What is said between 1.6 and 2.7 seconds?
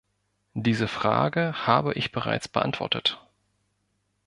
habe ich bereits